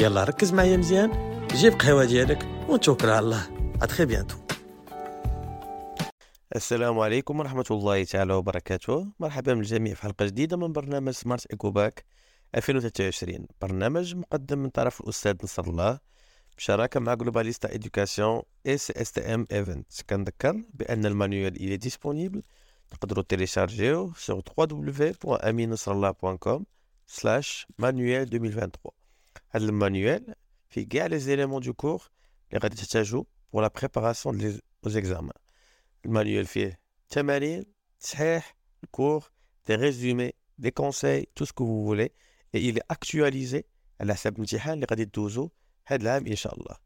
[0.00, 1.10] يلا ركز معايا مزيان.
[1.52, 3.42] جيب قهوة ديالك ونتوكل على الله.
[3.82, 4.36] à très bientôt
[6.56, 9.06] السلام عليكم ورحمة الله تعالى وبركاته.
[9.20, 12.04] مرحبا بالجميع في حلقة جديدة من برنامج Smart Eco Bac
[12.54, 15.98] 2023 برنامج مقدم من طرف الأستاذ نصر الله
[16.56, 22.42] بشراكة مع Globalista Education et CSTM Event كنذكر بأن ال manuel il est disponible
[22.90, 26.60] تقدروا تيليشارجيوه sur www.aminusrallah.com
[27.06, 29.03] slash manuel 2023
[29.50, 30.34] هذا المانيوال
[30.68, 32.10] فيه كاع les éléments de cours
[32.48, 35.38] اللي غادي تحتاجو pour la préparation des examens
[36.04, 37.64] ال manuel فيه تمارين
[38.00, 39.30] تصحيح الكور
[39.66, 42.10] دي ريزومي دي كونساي تو سكو فو فولي
[42.54, 43.62] اي الي اكtualisé
[44.00, 45.50] على حساب الامتحان اللي غادي دوزو
[45.86, 46.76] هاد العام إن شاء الله.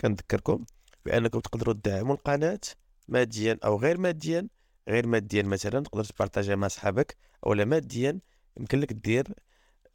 [0.00, 0.64] كنذكركم
[1.04, 2.60] بأنكم تقدروا تدعموا القناة
[3.08, 4.48] ماديا أو غير ماديا.
[4.88, 7.16] غير ماديا مثلا تقدر تبارطاجي مع صحابك
[7.46, 8.20] اولا ماديا
[8.56, 9.28] يمكن لك دير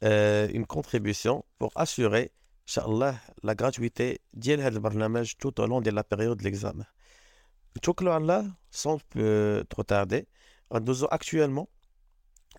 [0.03, 2.31] euh, une contribution pour assurer,
[2.67, 6.85] Inch'Allah, la gratuité de ce barnamage tout au long de la période de l'examen.
[8.07, 10.27] Allah, sans plus trop tarder,
[10.71, 11.69] nous avons actuellement,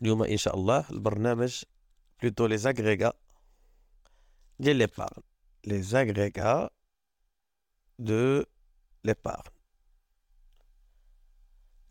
[0.02, 1.64] Inch'Allah, le barnamage,
[2.18, 3.16] plutôt les agrégats
[4.60, 5.22] de l'épargne.
[5.64, 6.70] Les agrégats
[7.98, 8.46] de
[9.04, 9.52] l'épargne.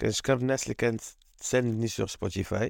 [0.02, 1.02] كنشكر الناس اللي كانت
[1.38, 2.70] تساندني sur Spotify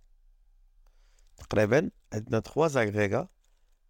[1.49, 3.27] تقريبا عندنا trois agrégats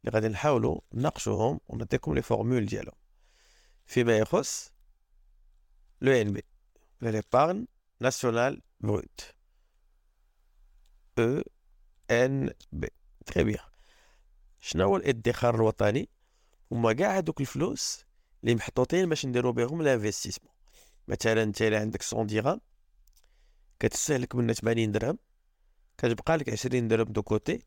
[0.02, 2.96] اللي غادي نحاولوا نناقشوهم ونعطيكم les formules ديالهم.
[3.86, 4.72] فيما يخص
[6.02, 6.44] l'ENB
[7.02, 7.68] l'épargne
[8.00, 9.36] nationale brute
[11.20, 11.44] ou
[12.12, 12.90] ENB
[13.26, 13.66] très bien
[14.60, 16.10] شنو هو الادخار الوطني
[16.72, 18.06] هما كاع هادوك الفلوس
[18.44, 20.54] اللي محطوطين باش نديرو بهم l'investissement
[21.08, 22.62] مثلا انت عندك 100 درهم
[23.80, 25.18] كتستهلك منها 80 درهم
[26.01, 27.62] كتبقى لك 20 درهم دو كوتي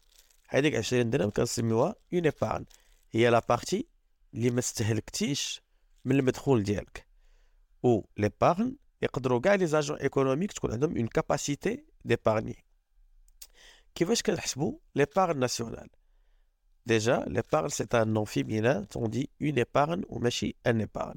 [0.47, 2.65] هذيك 20 درهم كنسميوها اون ايبارن
[3.11, 3.87] هي لا بارتي
[4.33, 5.61] اللي ما استهلكتيش
[6.05, 7.07] من المدخول ديالك
[7.83, 12.65] و ليبارن يقدروا كاع لي زاجون ايكونوميك تكون عندهم اون كاباسيتي ديبارني
[13.95, 15.89] كيفاش كنحسبوا ليبارن ناسيونال
[16.85, 21.15] ديجا ليبارن سي ان نون فيمينان تون دي اون ايبارن وماشي ان ايبارن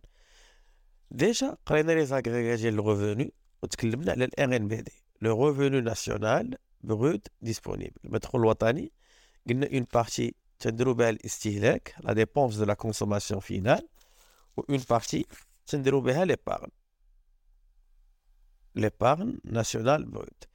[1.10, 6.58] ديجا قرينا لي زاغريغا ديال الريفوني وتكلمنا على الار ان بي دي لو ريفوني ناسيونال
[6.83, 7.97] brut disponible.
[8.05, 8.91] المدخول الوطني
[9.49, 13.87] قلنا une partie تنديرو بها الاستهلاك la dépense de la consommation finale
[14.57, 15.23] و une partie
[15.67, 16.71] تنديرو بها l'épargne.
[18.75, 20.47] L'épargne nationale brute.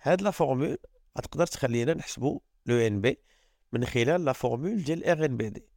[0.00, 0.78] هاد la formule
[1.18, 3.18] غتقدر تخلينا نحسبو l'ENB
[3.72, 5.68] من خلال la formule ديال RNBD.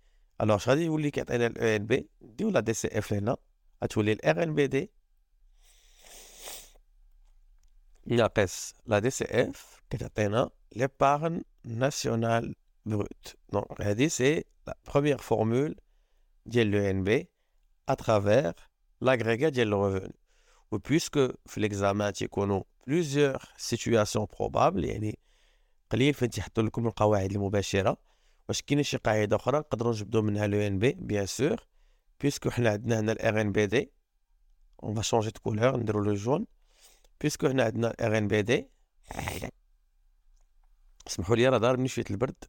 [0.41, 3.37] الوغ اش غادي يولي كيعطينا الاو إن بي نديو لا دي سي إف لهنا؟
[3.83, 4.91] غتولي الار إن بي دي
[8.05, 9.80] ناقص لا دي سي اف
[10.72, 12.54] l'épargne nationale
[12.84, 13.36] brute.
[13.52, 13.66] Donc,
[14.08, 15.74] c'est la première formule
[16.46, 17.08] de l'ENB
[17.86, 18.54] à travers
[19.00, 20.12] l'agrégat de revenu.
[20.72, 21.20] Ou puisque
[21.56, 25.18] l'examen a plusieurs situations probables, يعني
[25.90, 27.96] قليل فين تحطوا لكم القواعد المباشرة
[28.48, 31.66] واش كاين شي قاعدة أخرى نقدروا نجبدوا منها لو ان بي بيان سور
[32.20, 33.92] بيسكو حنا عندنا هنا الار ان بي دي
[34.82, 36.46] اون فا شونجي دو كولور نديرو لو جون
[37.20, 38.68] بيسكو حنا عندنا الار ان بي دي
[41.11, 42.43] اسمحوا لي راه ضاربني شوية البرد.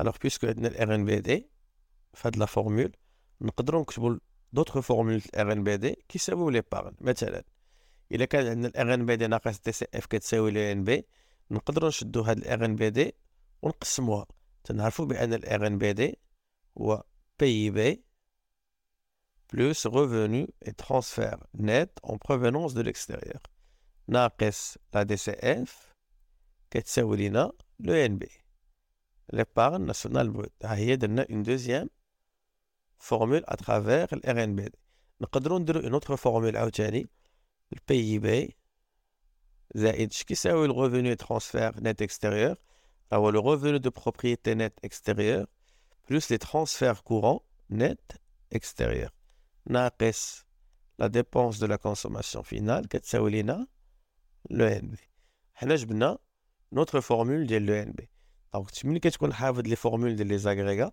[0.00, 1.50] Alors puisque عندنا ال RNBD
[2.14, 2.92] فهاد la formule
[3.40, 4.18] نقدروا نكتبوا
[4.52, 7.44] d'autres formules ال RNBD كيساويو l'épargne مثلا
[8.12, 11.06] إلا كان عندنا الار ان بي دي ناقص دي سي اف كتساوي l'ENB
[11.50, 13.14] نقدروا نشدو هاد ال RNBD
[13.62, 14.26] ونقسموها.
[14.64, 16.18] تنعرفوا بأن ال RNBD
[16.78, 17.04] هو
[17.38, 18.04] PIB
[19.52, 23.40] plus revenu et transfert net en provenance de l'extérieur.
[24.08, 25.16] ناقص لا دي
[26.75, 28.29] سي اف كتساوي لينا لو ان بي
[29.33, 31.89] l'épargne nationale brute ها هي درنا اون دوزيام
[32.99, 34.69] formule à travers le RNB.
[35.21, 37.09] نقدروا نديروا une autre formule عاوتاني
[37.75, 38.51] le PIB
[39.75, 42.55] زائد اش كيساوي le revenu transfert net extérieur
[43.11, 45.47] alors le revenu de propriété net extérieur
[46.07, 48.17] plus les transferts courants net
[48.51, 49.09] extérieur
[49.65, 50.45] ناقص
[51.01, 53.67] la dépense de la consommation finale كتساوي لنا
[54.49, 54.95] le NB
[55.53, 56.17] حنا جبنا
[56.75, 58.05] notre formule ديال le NB
[58.53, 60.91] دونك ملي كتكون حافظ لي فورمول ديال لي زاغريغا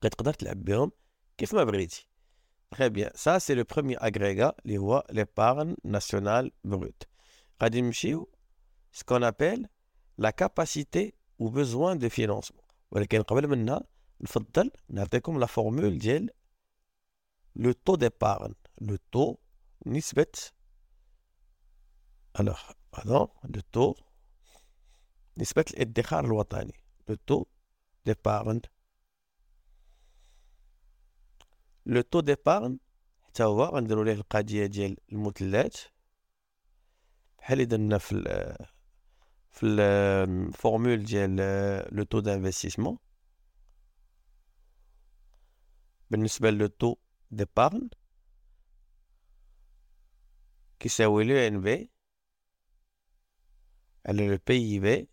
[0.00, 0.92] كتقدر تلعب بهم
[1.38, 2.08] كيف ما بغيتي
[2.70, 3.10] Très bien.
[3.14, 7.08] Ça, c'est le premier agrégat, l'épargne nationale brute.
[7.60, 9.68] Ce qu'on appelle
[10.18, 12.62] la capacité ou besoin de financement.
[12.90, 13.80] ولكن قبل منها
[14.20, 16.30] نفضل نعطيكم la formule ديال
[17.58, 18.54] le taux d'épargne.
[18.80, 19.38] Le taux
[19.86, 20.52] نسبة
[22.34, 23.96] alors pardon le taux
[25.37, 26.73] نسبة الادخار الوطني.
[27.09, 27.47] Le taux
[28.05, 28.61] d'épargne
[31.85, 32.79] le taux d'épargne
[33.21, 35.77] حتى هو غنديرو ليه القضية ديال المثلثات
[37.39, 38.55] بحال اللي درنا في ال
[39.51, 41.35] في ال formule ديال
[41.95, 42.97] le taux d'investissement
[46.11, 46.95] بالنسبة le taux
[47.31, 47.89] d'épargne
[50.79, 51.91] كيساوي لو ان بي
[54.05, 55.12] على لو بي اي بي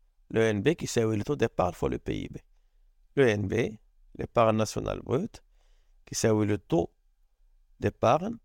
[0.30, 2.40] le NB qui s'appelle le taux d'épargne fois le PIB.
[3.14, 3.78] Le NB,
[4.16, 5.42] l'épargne nationale brute,
[6.04, 6.92] qui s'appelle le taux
[7.80, 8.36] d'épargne,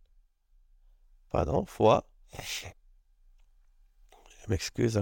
[1.29, 2.07] pardon, fois,
[2.37, 2.67] je
[4.49, 5.01] m'excuse,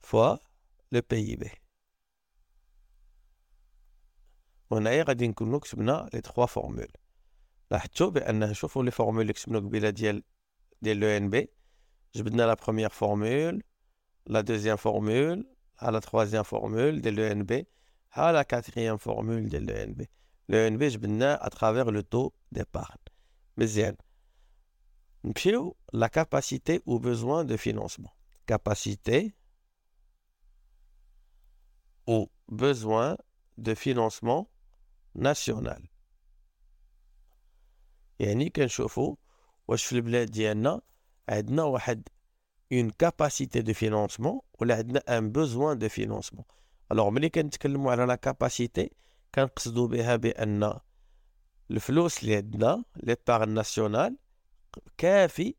[0.00, 0.40] fois
[0.90, 1.50] le PIB.
[4.70, 6.88] وهنايا غادي نكونو كتبنا لي تخوا فورمول
[7.70, 10.22] لاحظتوا بان شوفوا لي فورمول اللي كتبنا قبيله ديال
[10.82, 11.48] ديال لو ان بي
[12.14, 13.62] جبدنا لا بروميير فورمول
[14.26, 15.46] la deuxième formule,
[15.78, 17.66] à la troisième formule de l'ENB,
[18.12, 20.02] à la quatrième formule de l'ENB.
[20.48, 22.96] L'ENB, je viens à travers le taux d'épargne.
[23.56, 23.66] Mais
[25.92, 28.14] la capacité ou besoin de financement.
[28.46, 29.34] Capacité
[32.06, 33.16] ou besoin
[33.58, 34.48] de financement
[35.14, 35.82] national.
[38.18, 39.16] يعني كنشوفوا
[39.68, 40.80] واش في البلاد ديالنا
[41.28, 42.08] عندنا واحد
[42.71, 46.43] une capacité de financement ولا عندنا un besoin de financement.
[46.91, 48.91] Alors ملي كنتكلموا على la capacité
[49.35, 50.79] كنقصدوا بها بان
[51.71, 54.17] الفلوس اللي عندنا l'épargne nationale
[54.97, 55.55] كافي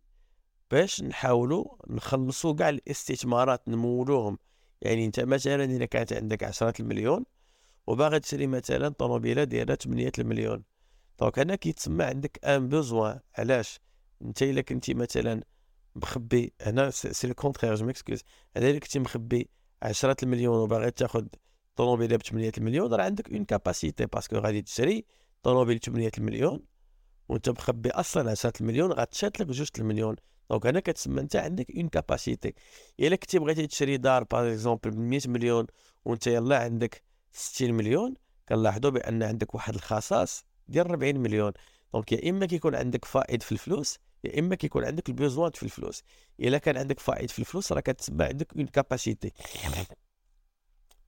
[0.70, 4.38] باش نحاولوا نخلصوا كاع الاستثمارات نمولوهم
[4.82, 7.24] يعني انت مثلا إذا كانت عندك عشرة المليون
[7.86, 10.64] وباغي تشري مثلا طوموبيله دايره 8 المليون.
[11.20, 13.80] Donc هنا كيتسمى عندك un besoin علاش؟
[14.22, 15.42] انت إلا كنتي مثلا
[15.96, 16.52] مخبي.
[16.60, 18.22] هنا c'est le contraire je m'excuse.
[18.56, 19.48] هنا اللي كنتي مخبي
[19.82, 21.26] 10 المليون وباغي تاخذ
[21.76, 25.04] طوموبيلة ب 8 المليون راه عندك une capacité parce que غادي تشري
[25.42, 26.60] طوموبيل 8 المليون
[27.28, 30.16] وانت مخبي أصلا 10 المليون غتشات لك جوج المليون.
[30.50, 32.54] Donc هنا كتسمى انت عندك une capacité.
[33.00, 35.66] إلا كنتي بغيتي تشري دار par exemple ب 100 مليون
[36.04, 38.14] وانت يلا عندك 60 مليون
[38.48, 41.52] كنلاحظوا بأن عندك واحد الخصاص ديال 40 مليون.
[41.94, 45.62] Donc يا إما كيكون عندك فائض في الفلوس يا إما كيكون عندك ال besoin في
[45.62, 46.02] الفلوس
[46.40, 49.32] إلا كان عندك فائض في الفلوس راه كتسمى عندك une capacité.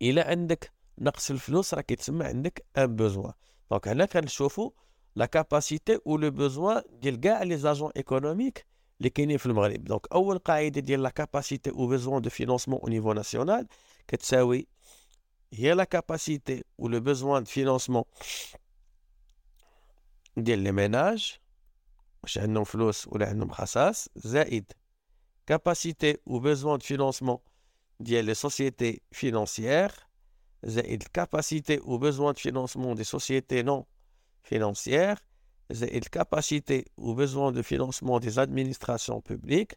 [0.02, 3.32] إلا عندك نقص في الفلوس راه كيتسمى عندك un besoin
[3.70, 4.70] donc هنا كنشوفوا
[5.16, 8.66] la capacité أو le besoin ديال كاع les agents économiques
[8.98, 9.84] اللي كاينين في المغرب.
[9.84, 13.66] دونك أول قاعدة ديال لا كاباسيتي أو بوزوان دو فينونسمون أو نيفو ناسيونال
[14.08, 14.66] كتساوي
[15.52, 18.04] هي لا كاباسيتي أو لو بوزوان دو فينونسمون
[20.36, 21.38] ديال لي ميناج
[22.23, 24.71] واش عندهم فلوس ولا عندهم خصاص زائد
[25.47, 27.37] كاباسيتي و بيزوان دو فينونسمون
[27.99, 29.91] ديال لي سوسيتي فينونسيير
[30.63, 33.85] زائد الكاباسيتي ou besoin de financement des sociétés non
[34.43, 35.19] financières
[35.71, 39.75] زائد الكاباسيتي ou besoin de financement des administrations publiques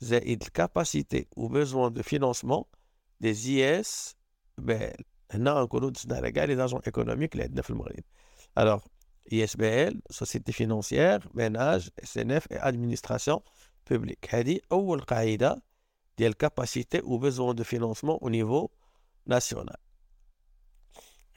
[0.00, 2.66] زائد الكاباسيتي ou besoin de financement
[3.20, 4.14] des IS
[4.60, 8.04] BL هنا نكونوا دزنا على كاع لي زاجون ايكونوميك اللي عندنا في المغرب
[8.58, 8.80] الوغ
[9.30, 13.42] IS BL société financière ménage SNF et administration
[13.84, 15.62] publique هذه اول قاعده
[16.18, 18.70] ديال capacité ou besoin de financement au niveau
[19.26, 19.84] national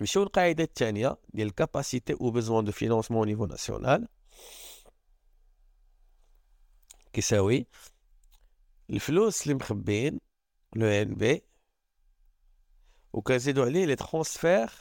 [0.01, 4.08] نمشيو القاعدة الثانية ديال الكاباسيتي او بيزوان دو فينونسمون او نيفو ناسيونال
[7.13, 7.67] كيساوي
[8.89, 10.20] الفلوس اللي مخبين
[10.75, 11.44] لو ان بي
[13.13, 14.72] وكنزيدو عليه لي ترونسفير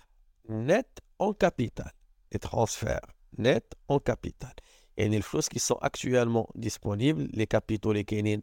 [0.51, 1.91] نت اون كابيتال
[2.34, 3.00] لي ترونسفير
[3.40, 4.54] نت اون كابيتال
[4.98, 8.42] يعني الفلوس كي سون اكتويلمون ديسپونيبل لي كابيتو اللي كاينين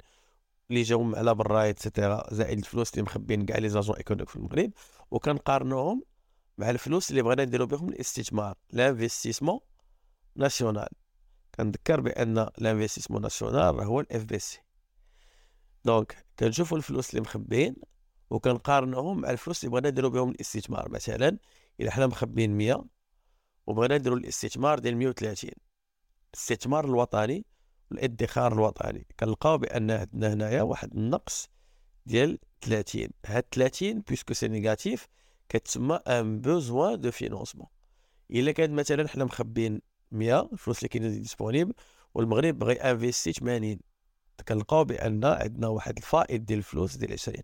[0.71, 4.37] اللي جاو على برا et cetera زائد الفلوس اللي مخبين كاع les agents économiques في
[4.37, 4.71] المغرب
[5.11, 6.03] وكنقارنوهم
[6.59, 9.61] مع الفلوس اللي بغينا نديرو بهم الاستثمار l'investissement
[10.37, 10.89] national
[11.55, 14.61] كنذكر بان l'investissement national هو ال FBC
[15.85, 17.77] donc كنشوفو الفلوس اللي مخبين
[18.31, 21.39] وكنقارنوهم مع الفلوس اللي بغينا نديرو بهم الاستثمار مثلا
[21.81, 22.85] الا حنا مخبين 100
[23.69, 25.51] وبغينا نديرو الاستثمار ديال 130
[26.35, 27.45] الاستثمار الوطني
[27.91, 29.07] والادخار الوطني.
[29.21, 31.49] كنلقاو بأن عندنا هنايا واحد النقص
[32.07, 35.07] ديال 30 هاد 30 puisque c'est négatif
[35.49, 37.67] كتسمى un besoin de financement
[38.31, 39.81] إلا كانت مثلا حنا مخبين
[40.13, 41.73] 100 الفلوس اللي كاينين disponible
[42.15, 43.79] والمغرب بغى investir 80
[44.49, 47.37] كنلقاو بأن عندنا واحد الفائض ديال الفلوس ديال 20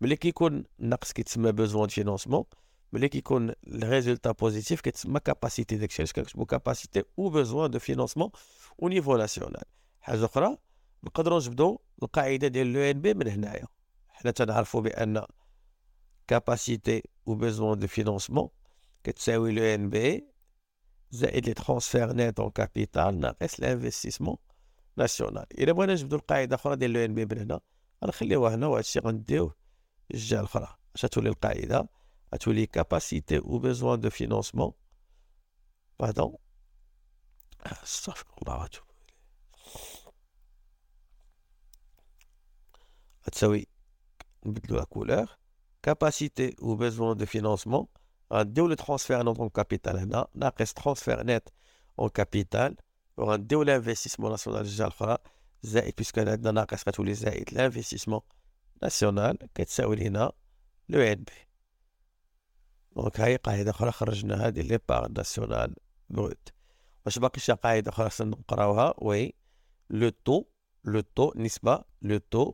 [0.00, 2.44] ملي كيكون النقص كيتسمى besoin de financement
[2.93, 8.29] ملي كيكون الريزولتا بوزيتيف كتسمى كاباسيتي داكشي علاش كنكتبو كاباسيتي او بوزوان دو فينونسمون
[8.81, 9.63] او نيفو ناسيونال
[10.01, 10.57] حاجه اخرى
[11.03, 13.65] نقدروا نجبدوا القاعده ديال لو ان بي من هنايا
[14.07, 15.25] حنا تنعرفوا بان
[16.33, 18.49] capacité ou besoin de financement
[19.03, 20.27] كتساوي لو ان بي
[21.11, 24.37] زائد لي ترونسفير نيت اون كابيتال ناقص الانفستيسمون
[24.97, 27.59] ناسيونال الا بغينا نجبدو القاعده اخرى ديال لو ان بي من هنا
[28.05, 29.55] غنخليوها هنا وهذا الشيء غنديوه
[30.13, 31.87] الجهه الاخرى اش تولي القاعده
[32.33, 34.71] غتولي كاباسيتي او بيزوان دو فينونسمون
[35.99, 36.35] باردون
[37.83, 38.83] استغفر الله واتوب
[43.27, 43.67] غتساوي
[44.45, 45.41] نبدلو لا كولور
[45.81, 47.87] capacité ou besoin de financement
[48.33, 51.49] غنديو لي ترونسفير نوت اون كابيتال هنا ناقص ترونسفير نت
[51.99, 52.75] اون كابيتال
[53.17, 55.17] وغنديو لانفستيسمون ناسيونال الجهه الاخرى
[55.63, 58.21] زائد بيسكو عندنا ناقص غتولي زائد لانفستيسمون
[58.83, 60.31] ناسيونال كتساوي هنا
[60.89, 61.33] لو ان بي
[62.96, 65.74] دونك هاي قاعدة أخرى خرجناها ديال l'épargne nationale
[66.10, 66.48] brute
[67.06, 68.94] واش باقي شي قاعدة أخرى خصنا نقراوها.
[68.98, 69.34] Oui
[69.90, 70.44] le taux
[70.84, 72.52] le taux نسبة le taux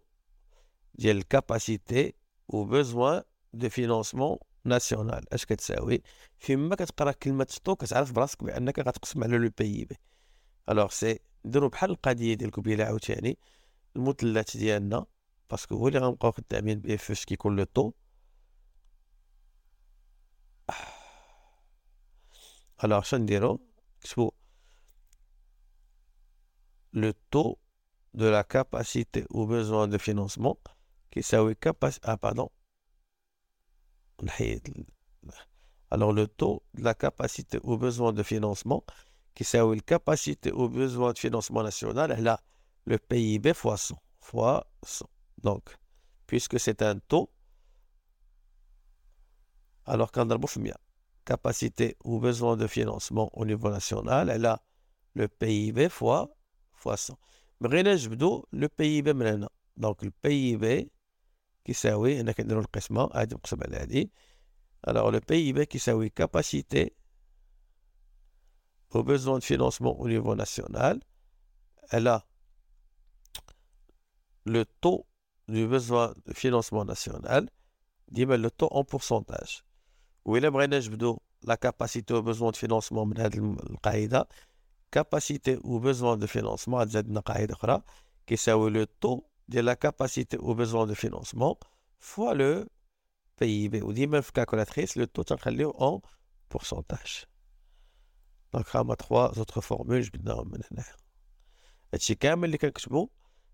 [0.94, 2.14] ديال ال capacité
[2.48, 3.22] و besoin
[3.52, 6.02] de financement national أش كتساوي؟
[6.38, 9.96] فيما كتقرا كلمة ستو كتعرف براسك بأنك غتقسم على le PIB.
[10.68, 13.38] ألوغ سي نديرو بحال القضية ديال كوبيله عاوتاني.
[13.96, 15.06] المثلث ديالنا
[15.50, 17.92] باسكو هو اللي غنبقاو خدامين به فاش كيكون لو طو
[22.83, 23.59] الوغ شنو نديرو
[24.03, 24.31] نكتبو
[26.93, 27.55] لو طو
[28.13, 30.55] دو لا كاباسيتي او besoin دو فينونسمون
[31.11, 32.49] كيساوي كاباس اه باردون
[34.23, 34.87] نحيد
[35.91, 38.83] alors le taux de la capacité au besoin de financement
[39.35, 42.37] كيساوي الكاباسيتي au besoin de financement national على
[42.89, 45.05] le PIB fois 100 fois 100
[45.43, 45.77] donc
[46.27, 47.29] puisque c'est un taux
[49.86, 50.76] alors qu'en Boufmia,
[51.24, 54.62] capacité ou besoin de financement au niveau national, elle a
[55.14, 56.30] le PIB fois,
[56.72, 57.18] fois 100.
[57.60, 59.50] Mais le PIB maintenant.
[59.76, 60.90] Donc le PIB
[61.64, 63.08] qui s'aouit, on a qu'à le qisma,
[64.84, 66.96] alors le PIB qui s'aouit capacité
[68.90, 71.00] aux besoin de financement au niveau national,
[71.90, 72.26] elle a
[74.44, 75.06] le taux
[75.48, 77.48] du besoin de financement national,
[78.10, 79.64] dit le taux en pourcentage.
[80.24, 83.34] وإلا بغينا نجبدو لا كاباسيتي besoin de financement من هاد
[83.70, 84.28] القاعدة.
[84.92, 87.82] كاباسيتي au besoin de financement عاد زادنا قاعدة أخرى
[88.26, 91.58] كيساوي taux de la capacité ou besoin de financement
[91.98, 92.68] fois le
[93.36, 96.00] PIB وديما calculatrice le taux تنخليه en
[96.48, 97.26] pourcentage.
[98.52, 100.84] Donc هما trois autres formules جبدناهم من هنا
[101.94, 103.08] هادشي كامل اللي كنكتبو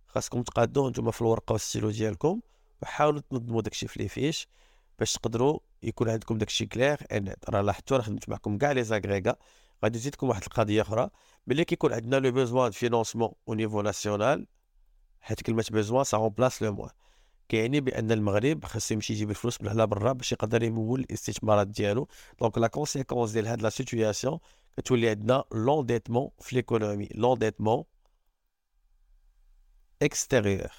[0.06, 2.40] خاصكم تقادوه نتوما في الورقه والستيلو ديالكم
[2.82, 4.48] وحاولوا تنظموا داكشي في les fiches
[4.98, 9.36] باش تقدروا يكون عندكم داكشي clair ان راه لاحظتوا راه خدمت معكم كاع les agrégats.
[9.84, 11.10] غادي نزيدكم واحد القضية أخرى
[11.46, 14.46] ملي كيكون عندنا le besoin financement au niveau national
[15.20, 16.92] حيت كلمة besoin ça remplace le moins.
[17.48, 22.08] كيعني بأن المغرب خاصو يمشي يجيب الفلوس من على برا باش يقدر يمول الاستثمارات ديالو.
[22.40, 24.38] donc la conséquence ديال هاد la situation
[24.76, 27.84] كتولي عندنا l'endettement في l'économie l'endettement
[30.02, 30.72] extérieur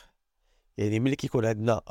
[0.77, 1.81] يعني ملي كيكون عندنا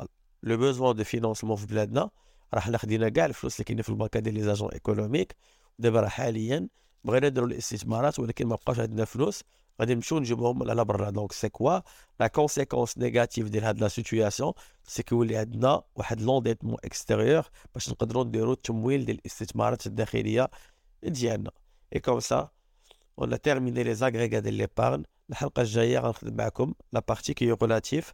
[0.43, 2.09] le besoin de financement في بلادنا.
[2.53, 5.35] راه حنا خدينا كاع الفلوس اللي كاينين في البنكه ديال les agents économiques
[5.79, 6.67] دابا راه حاليا
[7.03, 9.43] بغينا نديرو الاستثمارات ولكن ما بقاش عندنا فلوس.
[9.79, 11.09] غادي نمشيو نجيبوهم على برا.
[11.09, 11.79] donc c'est quoi
[12.19, 14.53] la conséquence négative ديال هاد la situation
[14.87, 17.43] c'est كيولي عندنا واحد l'endettement extérieur
[17.73, 20.49] باش نقدروا نديرو التمويل ديال الاستثمارات الداخلية
[21.03, 21.51] ديالنا.
[21.95, 22.49] et comme ça
[23.19, 28.13] on termine les agrégats ديال l'épargne الحلقة الجاية غنخدم معكم la partie qui relative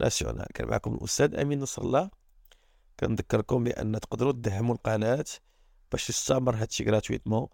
[0.00, 2.10] national كان معكم الأستاذ أمين نصر الله.
[3.00, 5.24] كنذكركم بأن تقدروا تدعموا القناة
[5.92, 7.46] باش تستمر هادشي gratuitement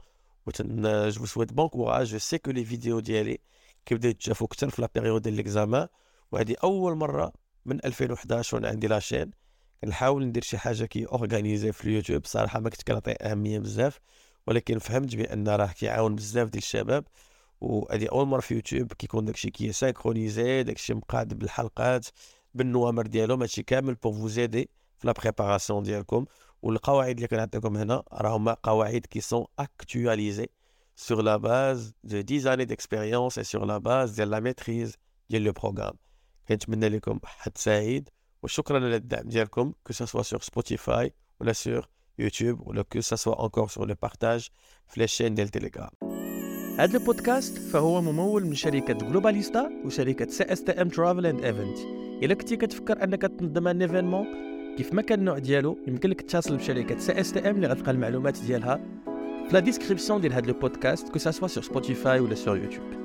[0.86, 3.38] je souhaite bon courage je sais que les vidéos ديالي
[3.86, 5.88] كيبداو يتشافوا أكثر في la période ديال les examens
[6.32, 7.32] وهذه أول مرة
[7.64, 9.30] من 2011 وأنا عندي la chaîne
[9.84, 12.26] كنحاول ندير شي حاجة qui organisée في اليوتيوب.
[12.26, 14.00] صراحة ما كنت كنعطي أهمية بزاف.
[14.46, 17.04] ولكن فهمت بأن راه كيعاون بزاف ديال الشباب.
[17.61, 22.07] وهذه اول مره في يوتيوب كيكون داكشي كي سانكرونيزي داكشي مقاد بالحلقات
[22.53, 26.25] بالنوامر ديالهم هادشي كامل بور فوزيدي في لا بريباراسيون ديالكم
[26.61, 30.49] والقواعد اللي كنعطيكم هنا راهم قواعد كي سون اكtualisées
[30.95, 34.97] sur la base de 10 années d'expérience et sur la base de la maîtrise
[35.29, 35.93] ديال لو بروغرام
[36.47, 38.09] كنتمنى لكم حد سعيد
[38.43, 43.67] وشكرا على الدعم ديالكم كو سوا سور سبوتيفاي ولا سور يوتيوب ولا كو سوا انكور
[43.67, 44.47] سور لو بارتاج
[44.87, 46.18] في لي شين ديال تيليجرام
[46.78, 51.78] هذا البودكاست فهو ممول من شركة جلوباليستا وشركة سي إس تي إم ترافل اند ايفنت
[52.22, 54.26] إلا كنتي كتفكر أنك تنظم un événement
[54.76, 57.90] كيف ما كان النوع ديالو يمكن لك تتصل بشركة سي إس تي إم اللي غتلقى
[57.90, 58.80] المعلومات ديالها
[59.48, 62.99] في la description ديال هذا البودكاست que ce soit sur Spotify ولا sur YouTube